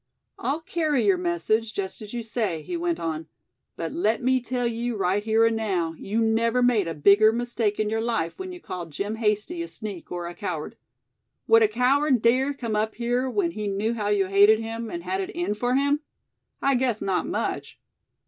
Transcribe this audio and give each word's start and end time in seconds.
"I'll 0.39 0.61
carry 0.61 1.05
your 1.05 1.19
message, 1.19 1.75
just 1.75 2.01
as 2.01 2.11
you 2.11 2.23
say," 2.23 2.63
he 2.63 2.75
went 2.75 2.99
on; 2.99 3.27
"but 3.75 3.91
let 3.93 4.23
me 4.23 4.41
tell 4.41 4.65
you 4.65 4.95
right 4.95 5.23
here 5.23 5.45
and 5.45 5.55
now, 5.55 5.93
you 5.95 6.19
never 6.21 6.63
made 6.63 6.87
a 6.87 6.95
bigger 6.95 7.31
mistake 7.31 7.79
in 7.79 7.87
your 7.87 8.01
life 8.01 8.39
when 8.39 8.51
you 8.51 8.59
call 8.59 8.87
Jim 8.87 9.17
Hasty 9.17 9.61
a 9.61 9.67
sneak 9.67 10.11
or 10.11 10.25
a 10.25 10.33
coward. 10.33 10.75
Would 11.45 11.61
a 11.61 11.67
coward 11.67 12.23
dare 12.23 12.51
come 12.55 12.75
up 12.75 12.95
here, 12.95 13.29
when 13.29 13.51
he 13.51 13.67
knew 13.67 13.93
how 13.93 14.07
you 14.07 14.25
hated 14.25 14.59
him, 14.59 14.89
and 14.89 15.03
had 15.03 15.21
it 15.21 15.29
in 15.29 15.53
for 15.53 15.75
him? 15.75 15.99
I 16.63 16.73
guess 16.73 17.03
not 17.03 17.27
much. 17.27 17.79